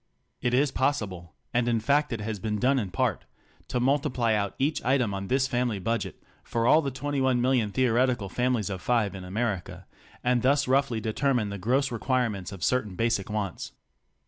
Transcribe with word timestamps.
It 0.41 0.55
is 0.55 0.71
possible— 0.71 1.35
and 1.53 1.67
in 1.67 1.79
fact 1.79 2.11
it 2.11 2.21
has 2.21 2.39
been 2.39 2.57
done 2.57 2.79
in 2.79 2.89
part— 2.89 3.25
to 3.67 3.79
multi 3.79 4.09
ply 4.09 4.33
out 4.33 4.55
each 4.57 4.83
item 4.83 5.13
on 5.13 5.27
this 5.27 5.47
family 5.47 5.77
budget 5.77 6.23
for 6.43 6.65
all 6.65 6.81
the 6.81 6.89
21 6.89 7.39
million 7.39 7.69
theoretical 7.71 8.27
families 8.27 8.71
of 8.71 8.81
five 8.81 9.13
in 9.13 9.23
America, 9.23 9.85
and 10.23 10.41
thus 10.41 10.67
roughly 10.67 11.01
de 11.01 11.13
termine 11.13 11.49
the 11.51 11.59
gross 11.59 11.91
requirements 11.91 12.51
of 12.51 12.63
certain 12.63 12.95
basic 12.95 13.29
wants. 13.29 13.73